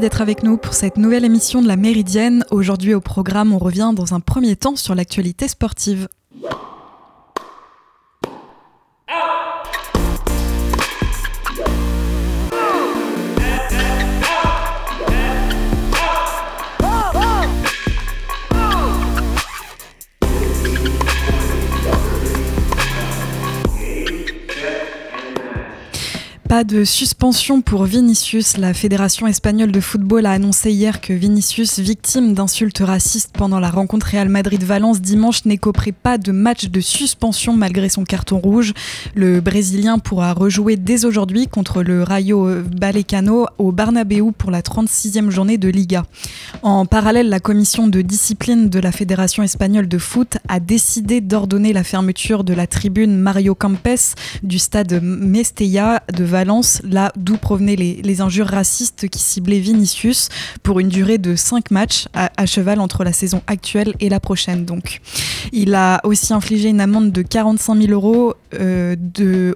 [0.00, 2.46] D'être avec nous pour cette nouvelle émission de la Méridienne.
[2.50, 6.08] Aujourd'hui au programme, on revient dans un premier temps sur l'actualité sportive.
[26.50, 28.56] Pas de suspension pour Vinicius.
[28.56, 33.70] La Fédération espagnole de football a annoncé hier que Vinicius, victime d'insultes racistes pendant la
[33.70, 38.72] rencontre Real Madrid-Valence dimanche, n'écoperait pas de match de suspension malgré son carton rouge.
[39.14, 42.48] Le Brésilien pourra rejouer dès aujourd'hui contre le Rayo
[42.80, 46.04] Vallecano au Bernabeu pour la 36e journée de Liga.
[46.64, 51.72] En parallèle, la commission de discipline de la Fédération espagnole de foot a décidé d'ordonner
[51.72, 57.76] la fermeture de la tribune Mario Campes du stade Mestella de Valence là d'où provenaient
[57.76, 60.28] les, injures racistes qui ciblaient Vinicius
[60.62, 64.64] pour une durée de 5 matchs à, cheval entre la saison actuelle et la prochaine.
[64.64, 65.00] Donc,
[65.52, 68.96] il a aussi infligé une amende de 45 000 euros euh,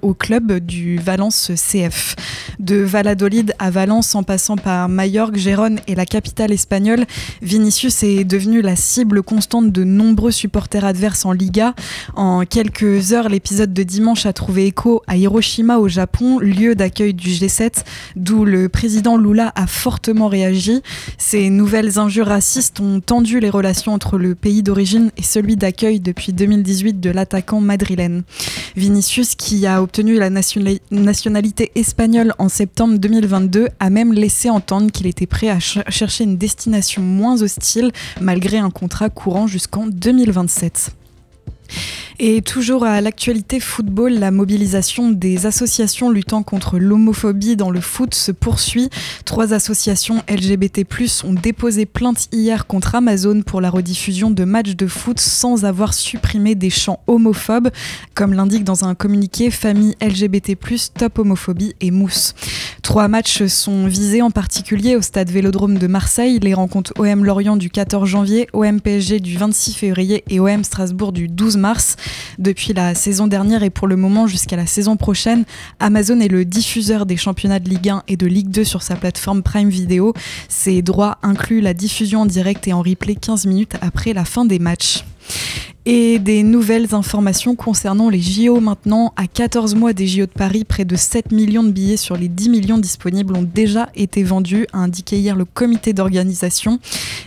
[0.03, 2.17] au club du Valence CF.
[2.61, 7.05] De Valladolid à Valence en passant par Majorque, Gérone et la capitale espagnole,
[7.43, 11.75] Vinicius est devenu la cible constante de nombreux supporters adverses en Liga.
[12.15, 17.15] En quelques heures, l'épisode de dimanche a trouvé écho à Hiroshima au Japon, lieu d'accueil
[17.15, 17.85] du G7,
[18.17, 20.83] d'où le président Lula a fortement réagi.
[21.19, 26.01] Ces nouvelles injures racistes ont tendu les relations entre le pays d'origine et celui d'accueil
[26.01, 28.23] depuis 2018 de l'attaquant madrilène.
[28.77, 35.07] Vinicius, qui a obtenu la nationalité espagnole en septembre 2022, a même laissé entendre qu'il
[35.07, 40.95] était prêt à chercher une destination moins hostile malgré un contrat courant jusqu'en 2027.
[42.21, 48.15] Et toujours à l'actualité football, la mobilisation des associations luttant contre l'homophobie dans le foot
[48.15, 48.89] se poursuit.
[49.25, 50.85] Trois associations LGBT+
[51.25, 55.93] ont déposé plainte hier contre Amazon pour la rediffusion de matchs de foot sans avoir
[55.93, 57.71] supprimé des chants homophobes,
[58.15, 60.57] comme l'indique dans un communiqué Famille LGBT+,
[60.97, 62.35] Top Homophobie et Mousse.
[62.83, 67.57] Trois matchs sont visés en particulier au stade Vélodrome de Marseille, les rencontres OM Lorient
[67.57, 71.97] du 14 janvier, OM PSG du 26 février et OM Strasbourg du 12 mars.
[72.39, 75.45] Depuis la saison dernière et pour le moment jusqu'à la saison prochaine,
[75.81, 78.97] Amazon est le diffuseur des championnats de Ligue 1 et de Ligue 2 sur sa
[78.97, 80.15] plateforme Prime Video.
[80.49, 84.45] Ces droits incluent la diffusion en direct et en replay 15 minutes après la fin
[84.45, 85.05] des matchs.
[85.87, 89.13] Et des nouvelles informations concernant les JO maintenant.
[89.17, 92.29] À 14 mois des JO de Paris, près de 7 millions de billets sur les
[92.29, 96.79] 10 millions disponibles ont déjà été vendus, a indiqué hier le comité d'organisation.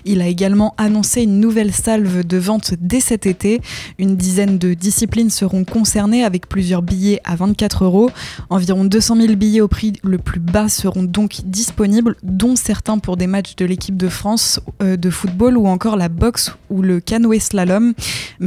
[0.05, 3.61] Il a également annoncé une nouvelle salve de vente dès cet été.
[3.99, 8.09] Une dizaine de disciplines seront concernées avec plusieurs billets à 24 euros.
[8.49, 13.17] Environ 200 000 billets au prix le plus bas seront donc disponibles, dont certains pour
[13.17, 16.99] des matchs de l'équipe de France euh, de football ou encore la boxe ou le
[16.99, 17.93] canoë slalom.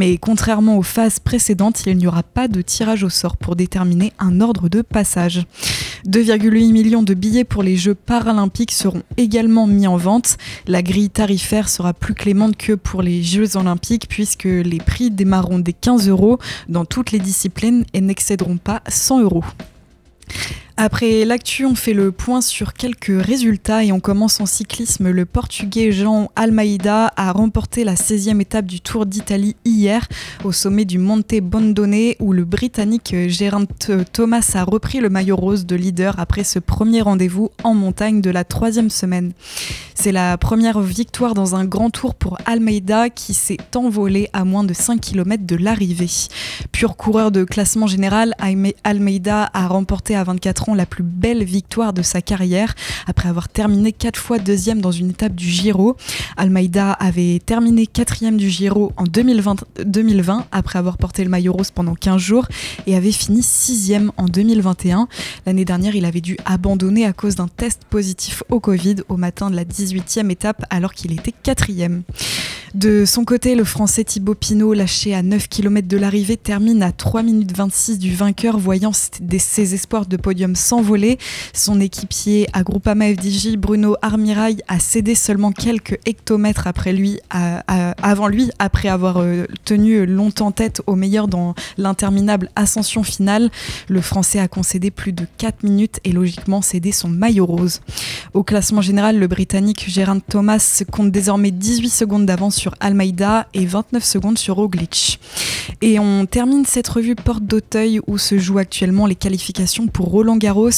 [0.00, 4.14] Mais contrairement aux phases précédentes, il n'y aura pas de tirage au sort pour déterminer
[4.18, 5.44] un ordre de passage.
[6.06, 10.38] 2,8 millions de billets pour les Jeux paralympiques seront également mis en vente.
[10.66, 15.58] La grille tarifaire sera plus clémente que pour les Jeux olympiques puisque les prix démarreront
[15.58, 16.38] des 15 euros
[16.70, 19.44] dans toutes les disciplines et n'excéderont pas 100 euros.
[20.82, 25.10] Après l'actu, on fait le point sur quelques résultats et on commence en cyclisme.
[25.10, 30.08] Le Portugais Jean Almeida a remporté la 16e étape du Tour d'Italie hier
[30.42, 33.66] au sommet du Monte Bondone où le Britannique Geraint
[34.10, 38.30] Thomas a repris le maillot rose de leader après ce premier rendez-vous en montagne de
[38.30, 39.34] la troisième semaine.
[39.94, 44.64] C'est la première victoire dans un grand tour pour Almeida qui s'est envolé à moins
[44.64, 46.08] de 5 km de l'arrivée.
[46.72, 48.34] Pur coureur de classement général,
[48.82, 52.74] Almeida a remporté à 24 ans la plus belle victoire de sa carrière
[53.06, 55.96] après avoir terminé quatre fois deuxième dans une étape du Giro.
[56.36, 61.70] Almeida avait terminé quatrième du Giro en 2020, 2020 après avoir porté le maillot rose
[61.70, 62.46] pendant 15 jours
[62.86, 65.08] et avait fini sixième en 2021.
[65.46, 69.50] L'année dernière, il avait dû abandonner à cause d'un test positif au Covid au matin
[69.50, 72.02] de la 18e étape alors qu'il était quatrième.
[72.74, 76.92] De son côté, le français Thibaut Pinot, lâché à 9 km de l'arrivée, termine à
[76.92, 81.18] 3 minutes 26 du vainqueur, voyant ses espoirs de podium s'envoler.
[81.52, 88.28] Son équipier à Groupama FDJ, Bruno Armirail, a cédé seulement quelques hectomètres après lui, avant
[88.28, 93.50] lui, après avoir euh, tenu longtemps tête au meilleur dans l'interminable ascension finale.
[93.88, 97.80] Le français a concédé plus de 4 minutes et logiquement cédé son maillot rose.
[98.32, 103.64] Au classement général, le britannique Geraint Thomas compte désormais 18 secondes d'avance sur Almeida et
[103.64, 105.18] 29 secondes sur Roglic.
[105.80, 110.36] Et on termine cette revue porte d'Auteuil où se jouent actuellement les qualifications pour Roland
[110.36, 110.68] Garros.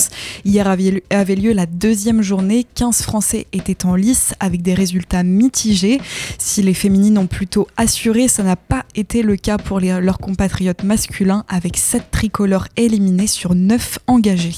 [0.44, 2.64] Hier avait lieu la deuxième journée.
[2.76, 6.00] 15 Français étaient en lice avec des résultats mitigés.
[6.38, 10.84] Si les féminines ont plutôt assuré, ça n'a pas été le cas pour leurs compatriotes
[10.84, 14.54] masculins avec 7 tricolores éliminés sur 9 engagés.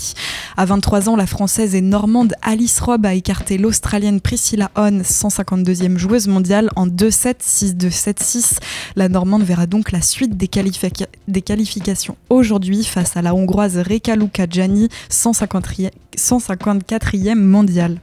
[0.58, 5.96] À 23 ans, la française et normande Alice Robb a écarté l'australienne Priscilla Hon, 152e
[5.96, 8.58] joueuse mondiale, en 2-7, 6-2, 7-6.
[8.96, 10.50] La normande verra donc la suite des,
[11.28, 18.00] des qualifications aujourd'hui face à la hongroise Reka Luka Gianni, 154e mondiale.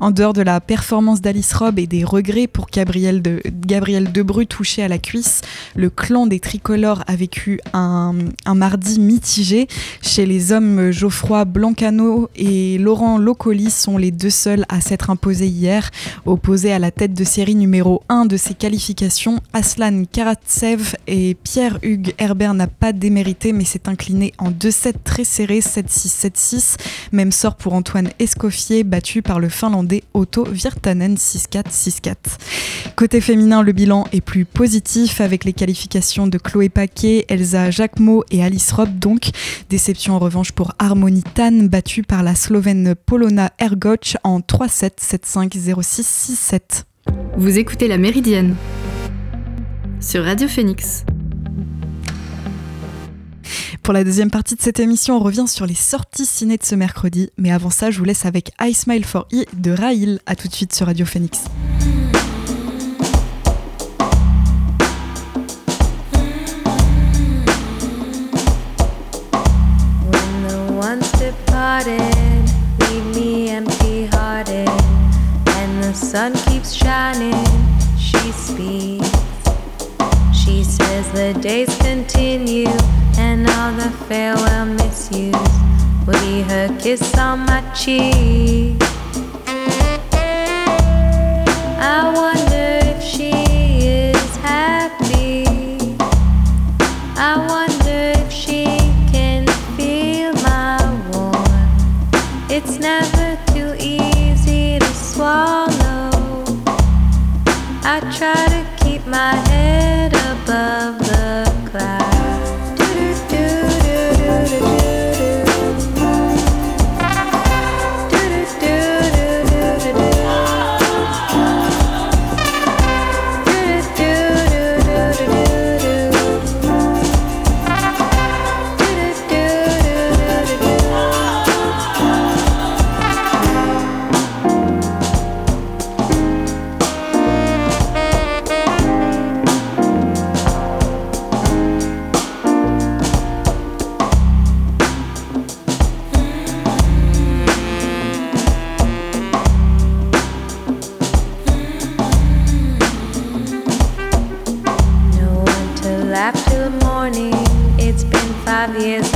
[0.00, 4.46] En dehors de la performance d'Alice Robb et des regrets pour Gabriel, de, Gabriel Debru
[4.46, 5.42] touché à la cuisse,
[5.76, 8.14] le clan des tricolores a vécu un,
[8.54, 9.68] mardi mitigé.
[10.00, 15.48] Chez les hommes, Geoffroy Blancano et Laurent Locoli sont les deux seuls à s'être imposés
[15.48, 15.90] hier.
[16.24, 22.14] Opposés à la tête de série numéro 1 de ces qualifications, Aslan Karatsev et Pierre-Hugues
[22.16, 26.76] Herbert n'a pas démérité mais s'est incliné en 2-7 très serrés, 7-6, 7-6.
[27.12, 32.14] Même sort pour Antoine Escoffier, battu par le Finlandais Otto Virtanen 6-4, 6-4.
[32.96, 38.24] Côté féminin, le bilan est plus positif avec les qualifications de Chloé Paquet, Elsa Jacquemot
[38.30, 39.30] et Alice Robb donc.
[39.68, 45.56] Déception en revanche pour Harmony Tan, battue par la Slovène Polona Ergoc en 3-7, 7-5,
[45.56, 46.84] 0-6, 6-7.
[47.36, 48.54] Vous écoutez La Méridienne
[50.00, 51.04] sur Radio Phoenix.
[53.82, 56.74] Pour la deuxième partie de cette émission, on revient sur les sorties ciné de ce
[56.74, 57.30] mercredi.
[57.38, 60.20] Mais avant ça, je vous laisse avec I Smile for E de Raïl.
[60.26, 61.44] A tout de suite sur Radio Phoenix.
[86.80, 88.79] Kiss on my cheek.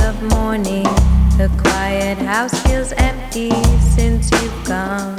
[0.05, 0.83] of morning.
[1.35, 5.17] The quiet house feels empty since you've gone.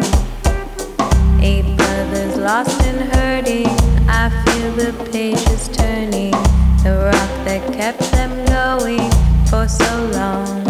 [1.43, 3.67] A brother's lost and hurting.
[4.09, 6.31] I feel the pages turning.
[6.85, 9.11] The rock that kept them going
[9.51, 10.65] for so long.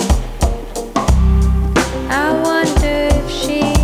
[2.09, 3.76] I wonder if she.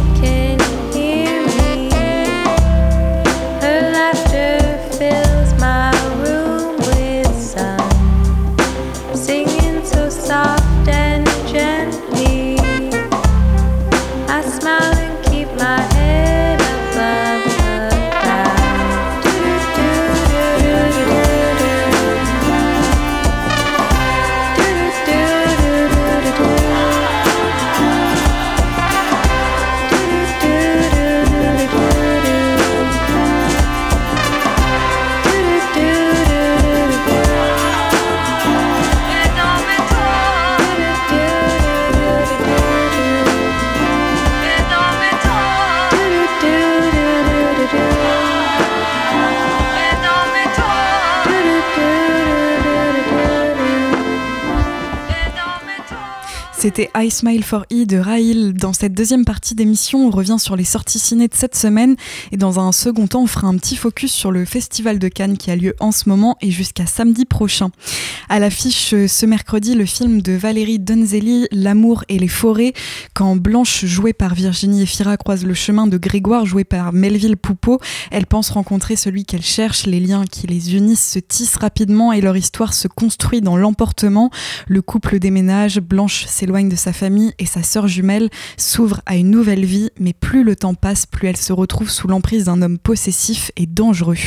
[56.62, 58.54] C'était I Smile for E de Raïl.
[58.54, 61.96] Dans cette deuxième partie d'émission, on revient sur les sorties ciné de cette semaine
[62.30, 65.36] et dans un second temps, on fera un petit focus sur le Festival de Cannes
[65.36, 67.70] qui a lieu en ce moment et jusqu'à samedi prochain.
[68.28, 72.74] À l'affiche euh, ce mercredi, le film de Valérie Donzelli, L'amour et les forêts,
[73.12, 77.80] quand Blanche, jouée par Virginie Efira, croise le chemin de Grégoire, joué par Melville Poupeau,
[78.12, 82.20] elle pense rencontrer celui qu'elle cherche, les liens qui les unissent se tissent rapidement et
[82.20, 84.30] leur histoire se construit dans l'emportement.
[84.68, 88.28] Le couple déménage, Blanche s'éloigne de sa famille et sa sœur jumelle
[88.58, 92.08] s'ouvre à une nouvelle vie, mais plus le temps passe, plus elle se retrouve sous
[92.08, 94.18] l'emprise d'un homme possessif et dangereux.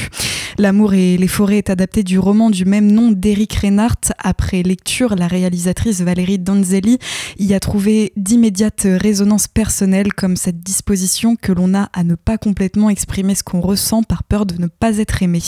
[0.58, 4.14] L'amour et les forêts est adapté du roman du même nom d'Éric Reinhardt.
[4.18, 6.98] Après lecture, la réalisatrice Valérie Donzelli
[7.38, 12.38] y a trouvé d'immédiates résonances personnelles comme cette disposition que l'on a à ne pas
[12.38, 15.42] complètement exprimer ce qu'on ressent par peur de ne pas être aimé.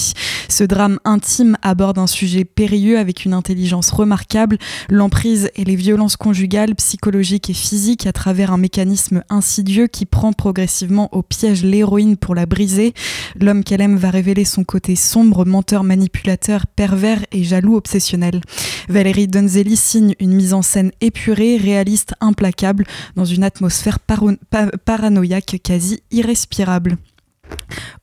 [0.49, 4.57] Ce drame intime aborde un sujet périlleux avec une intelligence remarquable,
[4.89, 10.33] l'emprise et les violences conjugales psychologique et physique à travers un mécanisme insidieux qui prend
[10.33, 12.93] progressivement au piège l'héroïne pour la briser.
[13.39, 18.41] L'homme qu'elle aime va révéler son côté sombre, menteur, manipulateur, pervers et jaloux obsessionnel.
[18.89, 26.01] Valérie Donzelli signe une mise en scène épurée, réaliste, implacable, dans une atmosphère paranoïaque quasi
[26.11, 26.97] irrespirable.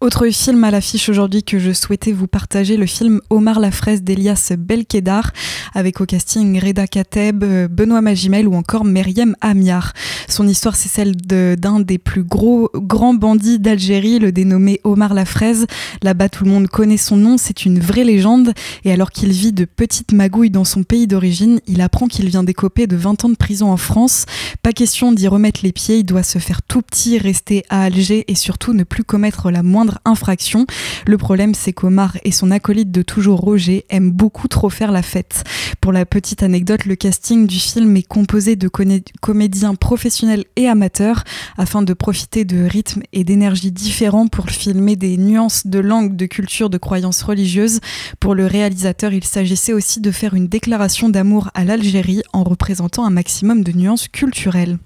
[0.01, 4.03] Autre film à l'affiche aujourd'hui que je souhaitais vous partager, le film Omar la fraise
[4.03, 5.33] d'Elias Belkedar,
[5.73, 9.95] avec au casting Reda Kateb, Benoît Magimel ou encore Meriem Amiar.
[10.29, 15.25] Son histoire, c'est celle d'un des plus gros grands bandits d'Algérie, le dénommé Omar la
[15.25, 15.67] fraise.
[16.03, 18.53] Là-bas, tout le monde connaît son nom, c'est une vraie légende.
[18.85, 22.45] Et alors qu'il vit de petites magouilles dans son pays d'origine, il apprend qu'il vient
[22.45, 24.27] d'écoper de 20 ans de prison en France.
[24.63, 28.25] Pas question d'y remettre les pieds, il doit se faire tout petit, rester à Alger
[28.29, 30.67] et surtout ne plus commettre la moindre infraction.
[31.07, 35.03] Le problème, c'est qu'Omar et son acolyte de toujours Roger aiment beaucoup trop faire la
[35.03, 35.45] fête.
[35.81, 41.25] Pour la petite anecdote, le casting du film est composé de comédiens professionnels et amateurs
[41.59, 46.27] afin de profiter de rythmes et d'énergie différents pour filmer des nuances de langue, de
[46.27, 47.81] culture, de croyances religieuses.
[48.21, 53.05] Pour le réalisateur, il s'agissait aussi de faire une déclaration d'amour à l'Algérie en représentant
[53.05, 54.79] un maximum de nuances culturelles.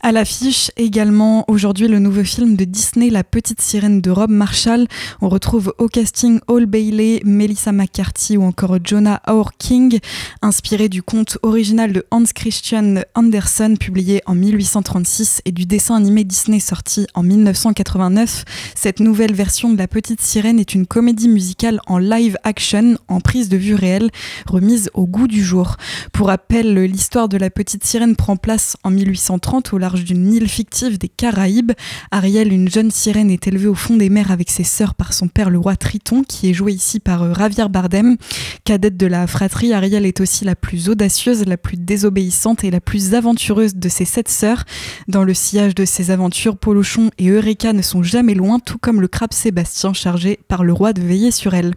[0.00, 4.86] À l'affiche également aujourd'hui le nouveau film de Disney La Petite Sirène de Rob Marshall.
[5.20, 9.20] On retrouve au casting Hall Bailey, Melissa McCarthy ou encore Jonah
[9.58, 9.98] King,
[10.40, 16.22] inspiré du conte original de Hans Christian Andersen publié en 1836 et du dessin animé
[16.22, 18.44] Disney sorti en 1989.
[18.76, 23.20] Cette nouvelle version de La Petite Sirène est une comédie musicale en live action, en
[23.20, 24.10] prise de vue réelle,
[24.46, 25.76] remise au goût du jour.
[26.12, 30.98] Pour rappel, l'histoire de La Petite Sirène prend place en 1830 au d'une île fictive
[30.98, 31.72] des Caraïbes.
[32.10, 35.28] Ariel, une jeune sirène, est élevée au fond des mers avec ses sœurs par son
[35.28, 38.16] père le roi Triton, qui est joué ici par euh, Ravier Bardem.
[38.64, 42.80] Cadette de la fratrie, Ariel est aussi la plus audacieuse, la plus désobéissante et la
[42.80, 44.64] plus aventureuse de ses sept sœurs.
[45.08, 49.00] Dans le sillage de ses aventures, Polochon et Eureka ne sont jamais loin, tout comme
[49.00, 51.74] le crabe Sébastien chargé par le roi de veiller sur elle.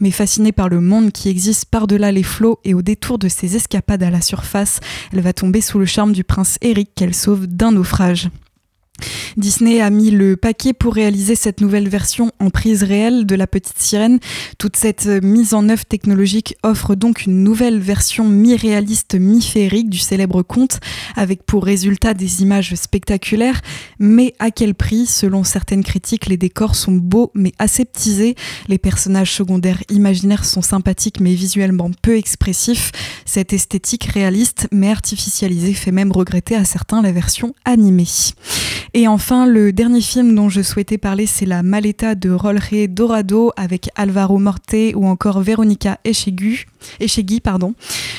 [0.00, 3.56] Mais fascinée par le monde qui existe par-delà les flots et au détour de ses
[3.56, 4.80] escapades à la surface,
[5.12, 8.28] elle va tomber sous le charme du prince Eric qu'elle sauve d'un naufrage.
[9.36, 13.46] Disney a mis le paquet pour réaliser cette nouvelle version en prise réelle de La
[13.46, 14.18] Petite Sirène.
[14.58, 20.42] Toute cette mise en œuvre technologique offre donc une nouvelle version mi-réaliste, mi-féerique du célèbre
[20.42, 20.80] conte,
[21.16, 23.60] avec pour résultat des images spectaculaires.
[23.98, 25.06] Mais à quel prix?
[25.06, 28.34] Selon certaines critiques, les décors sont beaux mais aseptisés.
[28.68, 32.92] Les personnages secondaires imaginaires sont sympathiques mais visuellement peu expressifs.
[33.24, 38.06] Cette esthétique réaliste mais artificialisée fait même regretter à certains la version animée.
[38.92, 43.52] Et enfin, le dernier film dont je souhaitais parler, c'est La Maleta de Rolre Dorado
[43.56, 46.64] avec Alvaro Morte ou encore Veronica Echegui.
[46.98, 47.74] Echegui pardon.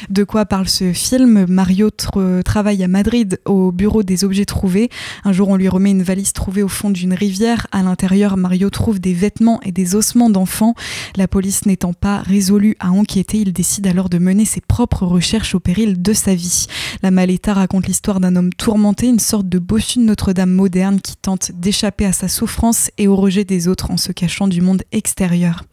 [0.10, 1.46] De quoi parle ce film?
[1.50, 1.90] Mario
[2.46, 4.90] travaille à Madrid au bureau des objets trouvés.
[5.25, 7.68] Un jour, on lui remet une valise trouvée au fond d'une rivière.
[7.74, 10.75] À l'intérieur, Mario trouve des vêtements et des ossements d'enfants.
[11.18, 15.54] La police n'étant pas résolue à enquêter, il décide alors de mener ses propres recherches
[15.54, 16.68] au péril de sa vie.
[17.04, 20.61] La Maleta raconte l'histoire d'un homme tourmenté, une sorte de bossu de Notre-Dame
[21.01, 24.62] qui tente d'échapper à sa souffrance et au rejet des autres en se cachant du
[24.62, 25.63] monde extérieur.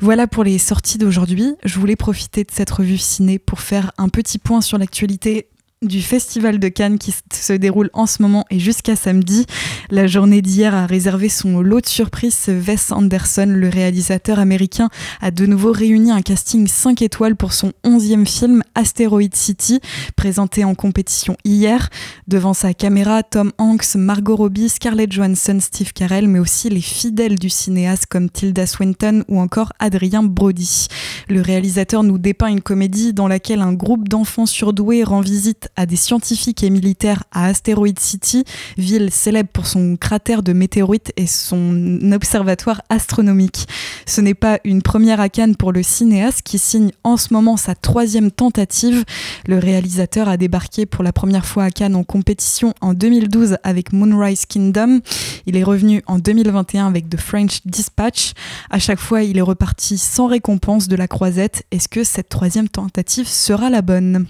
[0.00, 1.54] Voilà pour les sorties d'aujourd'hui.
[1.64, 5.48] Je voulais profiter de cette revue ciné pour faire un petit point sur l'actualité
[5.82, 9.44] du Festival de Cannes qui se déroule en ce moment et jusqu'à samedi.
[9.90, 12.48] La journée d'hier a réservé son lot de surprises.
[12.48, 14.88] Wes Anderson, le réalisateur américain,
[15.20, 19.80] a de nouveau réuni un casting 5 étoiles pour son 11e film Asteroid City,
[20.16, 21.90] présenté en compétition hier.
[22.26, 27.38] Devant sa caméra, Tom Hanks, Margot Robbie, Scarlett Johansson, Steve Carell, mais aussi les fidèles
[27.38, 30.88] du cinéaste comme Tilda Swinton ou encore Adrien Brody.
[31.28, 35.86] Le réalisateur nous dépeint une comédie dans laquelle un groupe d'enfants surdoués rend visite à
[35.86, 38.44] des scientifiques et militaires à Asteroid City,
[38.78, 43.66] ville célèbre pour son cratère de météorites et son observatoire astronomique.
[44.06, 47.56] Ce n'est pas une première à Cannes pour le cinéaste qui signe en ce moment
[47.56, 49.04] sa troisième tentative.
[49.46, 53.92] Le réalisateur a débarqué pour la première fois à Cannes en compétition en 2012 avec
[53.92, 55.00] Moonrise Kingdom.
[55.46, 58.32] Il est revenu en 2021 avec The French Dispatch.
[58.70, 61.64] À chaque fois, il est reparti sans récompense de la croisette.
[61.70, 64.26] Est-ce que cette troisième tentative sera la bonne?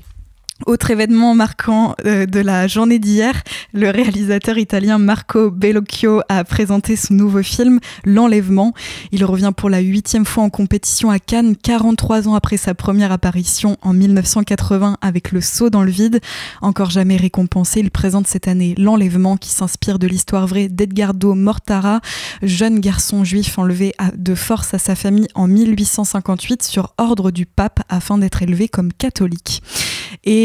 [0.65, 3.43] Autre événement marquant euh, de la journée d'hier,
[3.75, 8.73] le réalisateur italien Marco Bellocchio a présenté son nouveau film L'Enlèvement.
[9.13, 13.13] Il revient pour la huitième fois en compétition à Cannes, 43 ans après sa première
[13.13, 16.21] apparition en 1980 avec Le Saut dans le vide.
[16.63, 22.01] Encore jamais récompensé, il présente cette année L'Enlèvement qui s'inspire de l'histoire vraie d'Edgardo Mortara,
[22.43, 27.81] jeune garçon juif enlevé de force à sa famille en 1858 sur ordre du pape
[27.91, 29.63] afin d'être élevé comme catholique.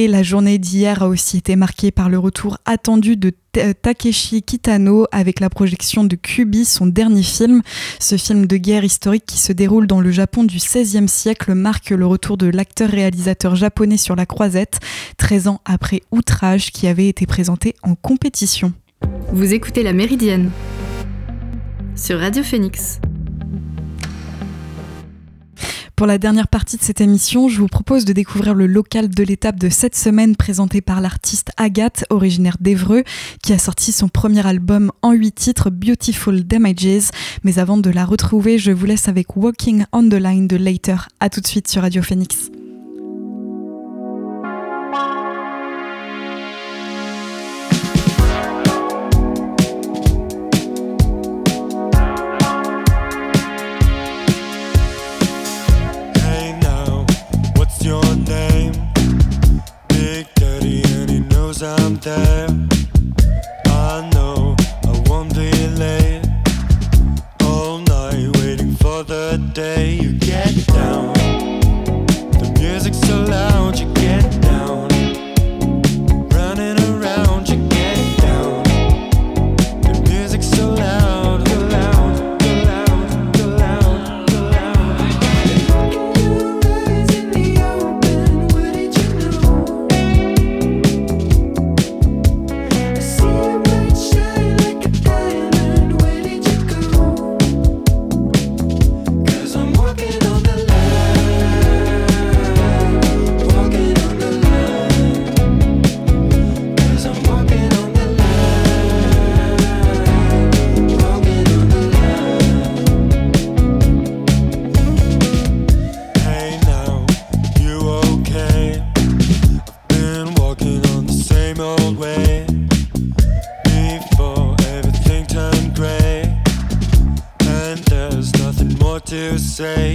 [0.08, 3.34] La journée d'hier a aussi été marquée par le retour attendu de
[3.82, 7.62] Takeshi Kitano avec la projection de Kubi, son dernier film.
[8.00, 11.90] Ce film de guerre historique qui se déroule dans le Japon du XVIe siècle marque
[11.90, 14.80] le retour de l'acteur-réalisateur japonais sur la croisette,
[15.18, 18.74] 13 ans après Outrage qui avait été présenté en compétition.
[19.34, 20.52] Vous écoutez La Méridienne
[21.96, 23.00] sur Radio Phoenix.
[26.02, 29.24] Pour la dernière partie de cette émission, je vous propose de découvrir le local de
[29.24, 33.04] l'étape de cette semaine présenté par l'artiste Agathe, originaire d'Evreux,
[33.44, 37.12] qui a sorti son premier album en huit titres, Beautiful Damages.
[37.44, 41.08] Mais avant de la retrouver, je vous laisse avec Walking on the Line de Later.
[41.20, 42.50] A tout de suite sur Radio Phoenix.
[61.62, 62.48] There.
[63.68, 66.24] I know I won't be late.
[67.44, 70.11] All night waiting for the day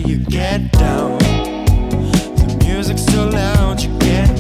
[0.05, 1.19] You get down.
[1.19, 4.36] The music's so loud, you get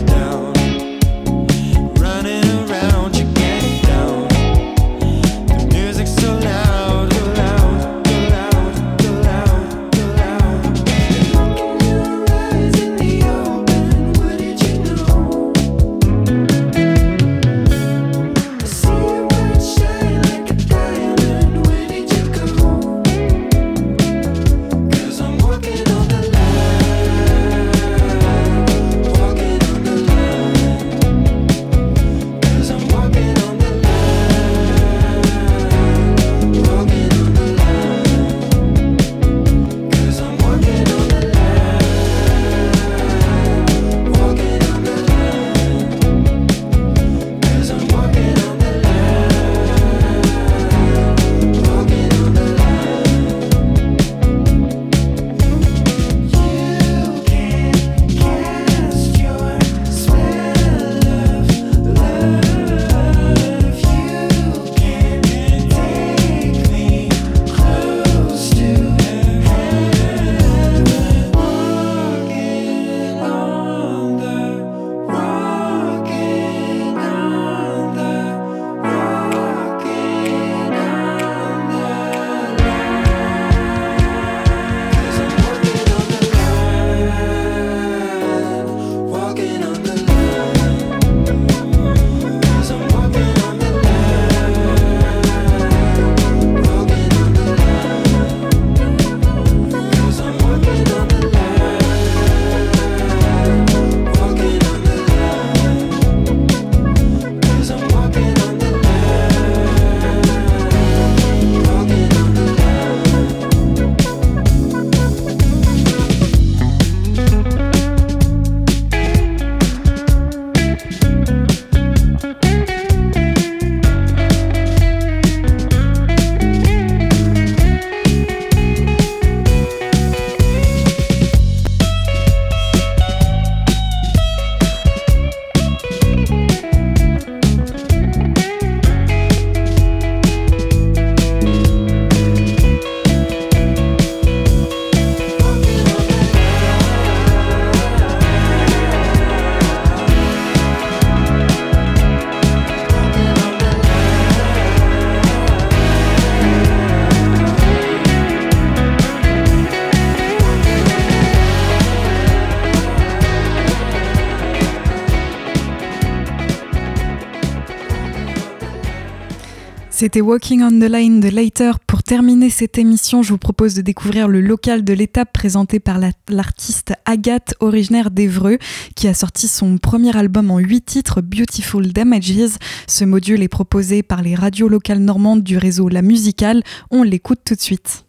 [170.16, 171.72] C'était Walking on the Line de Later.
[171.86, 175.98] Pour terminer cette émission, je vous propose de découvrir le local de l'étape présenté par
[176.30, 178.56] l'artiste Agathe, originaire d'Evreux,
[178.94, 182.56] qui a sorti son premier album en huit titres, Beautiful Damages.
[182.86, 186.62] Ce module est proposé par les radios locales normandes du réseau La Musicale.
[186.90, 188.06] On l'écoute tout de suite.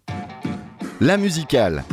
[1.01, 1.83] La Musicale.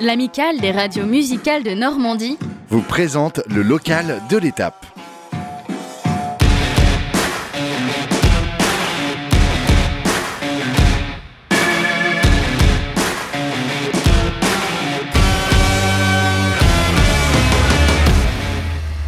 [0.00, 2.38] L'amicale des radios musicales de Normandie
[2.70, 4.86] vous présente le local de l'étape.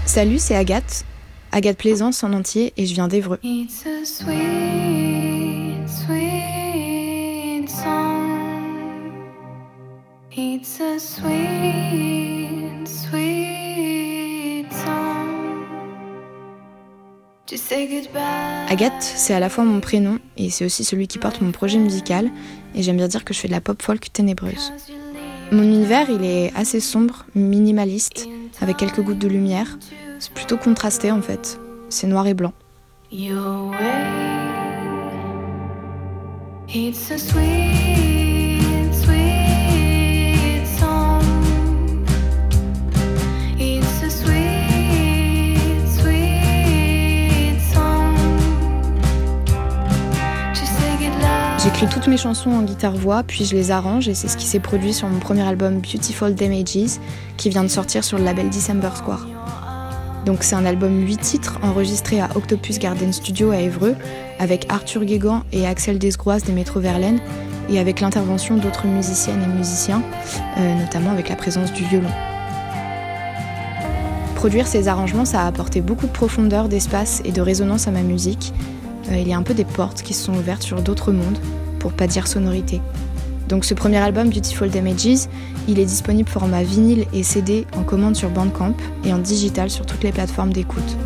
[0.09, 1.05] Salut, c'est Agathe.
[1.53, 3.39] Agathe Plaisance en entier et je viens d'Evreux.
[18.71, 21.79] Agathe, c'est à la fois mon prénom et c'est aussi celui qui porte mon projet
[21.79, 22.31] musical
[22.75, 24.73] et j'aime bien dire que je fais de la pop folk ténébreuse.
[25.51, 28.29] Mon univers, il est assez sombre, minimaliste,
[28.61, 29.79] avec quelques gouttes de lumière.
[30.19, 31.59] C'est plutôt contrasté en fait.
[31.89, 32.53] C'est noir et blanc.
[51.79, 54.59] J'écris toutes mes chansons en guitare-voix, puis je les arrange et c'est ce qui s'est
[54.59, 56.99] produit sur mon premier album Beautiful Damages,
[57.37, 59.29] qui vient de sortir sur le label December Square.
[60.27, 63.95] Donc c'est un album 8 titres enregistré à Octopus Garden Studio à Évreux
[64.41, 67.21] avec Arthur Guégan et Axel Desgroise des Métro Verlaine
[67.69, 70.03] et avec l'intervention d'autres musiciennes et musiciens,
[70.57, 72.11] euh, notamment avec la présence du violon.
[74.35, 78.03] Produire ces arrangements, ça a apporté beaucoup de profondeur, d'espace et de résonance à ma
[78.03, 78.53] musique.
[79.13, 81.39] Euh, il y a un peu des portes qui se sont ouvertes sur d'autres mondes,
[81.79, 82.81] pour pas dire sonorité.
[83.49, 85.29] Donc ce premier album, Beautiful Damages,
[85.69, 89.87] il est disponible format vinyle et CD en commande sur Bandcamp et en digital sur
[89.87, 90.97] toutes les plateformes d'écoute.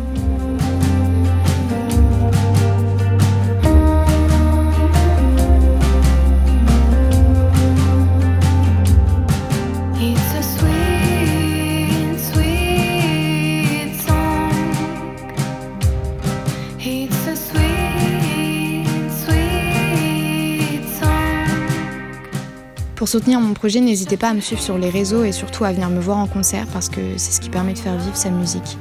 [23.13, 25.87] Soutenir mon projet, n'hésitez pas à me suivre sur les réseaux et surtout à venir
[25.91, 28.79] me voir en concert parce que c'est ce qui permet de faire vivre sa musique.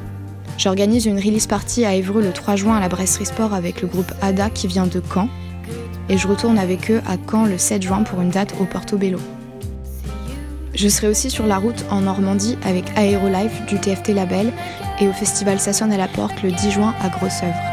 [0.56, 3.88] J'organise une release party à Évreux le 3 juin à la Brasserie Sport avec le
[3.88, 5.28] groupe ADA qui vient de Caen.
[6.08, 9.18] Et je retourne avec eux à Caen le 7 juin pour une date au Portobello.
[10.74, 14.50] Je serai aussi sur la route en Normandie avec Aérolife du TFT Label
[14.98, 17.71] et au festival Ça à la porte le 10 juin à Grosseuvre.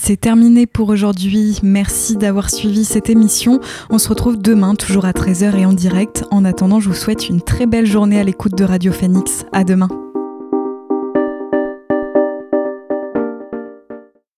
[0.00, 1.58] C'est terminé pour aujourd'hui.
[1.62, 3.60] Merci d'avoir suivi cette émission.
[3.90, 6.24] On se retrouve demain, toujours à 13h et en direct.
[6.30, 9.44] En attendant, je vous souhaite une très belle journée à l'écoute de Radio Phoenix.
[9.52, 10.05] À demain.